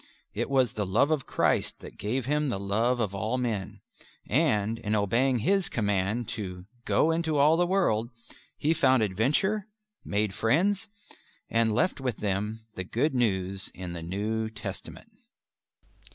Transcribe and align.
It 0.33 0.49
was 0.49 0.73
the 0.73 0.85
love 0.87 1.11
of 1.11 1.27
Christ 1.27 1.79
that 1.81 1.95
gave 1.99 2.25
him 2.25 2.49
the 2.49 2.59
love 2.59 2.99
of 2.99 3.13
all 3.13 3.37
men, 3.37 3.81
and, 4.27 4.79
in 4.79 4.95
obeying 4.95 5.37
His 5.41 5.69
command 5.69 6.27
to 6.29 6.65
"Go 6.85 7.11
into 7.11 7.37
all 7.37 7.55
the 7.55 7.67
world," 7.67 8.09
he 8.57 8.73
found 8.73 9.03
adventure, 9.03 9.67
made 10.03 10.33
friends, 10.33 10.87
and 11.51 11.71
left 11.75 12.01
with 12.01 12.17
them 12.17 12.65
the 12.73 12.83
Good 12.83 13.13
News 13.13 13.69
in 13.75 13.93
the 13.93 14.01
New 14.01 14.49
Testament. 14.49 15.11